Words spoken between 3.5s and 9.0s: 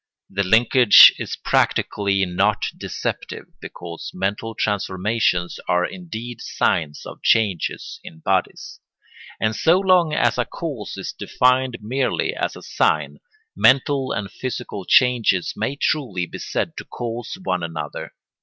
because mental transformations are indeed signs of changes in bodies;